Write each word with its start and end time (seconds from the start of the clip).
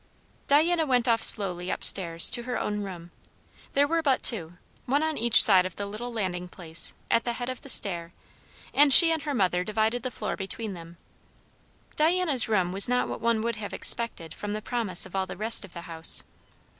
Diana 0.47 0.87
went 0.87 1.07
off 1.07 1.21
slowly 1.21 1.71
up 1.71 1.83
stairs 1.83 2.31
to 2.31 2.41
her 2.41 2.59
own 2.59 2.81
room. 2.81 3.11
There 3.73 3.85
were 3.85 4.01
but 4.01 4.23
two, 4.23 4.57
one 4.87 5.03
on 5.03 5.15
each 5.15 5.43
side 5.43 5.63
of 5.63 5.75
the 5.75 5.85
little 5.85 6.11
landing 6.11 6.47
place 6.47 6.95
at 7.11 7.23
the 7.23 7.33
head 7.33 7.49
of 7.49 7.61
the 7.61 7.69
stair; 7.69 8.11
and 8.73 8.91
she 8.91 9.11
and 9.11 9.21
her 9.21 9.35
mother 9.35 9.63
divided 9.63 10.01
the 10.01 10.09
floor 10.09 10.35
between 10.35 10.73
them. 10.73 10.97
Diana's 11.95 12.49
room 12.49 12.71
was 12.71 12.89
not 12.89 13.07
what 13.09 13.21
one 13.21 13.41
would 13.41 13.57
have 13.57 13.75
expected 13.75 14.33
from 14.33 14.53
the 14.53 14.59
promise 14.63 15.05
of 15.05 15.15
all 15.15 15.27
the 15.27 15.37
rest 15.37 15.63
of 15.63 15.73
the 15.73 15.81
house. 15.81 16.23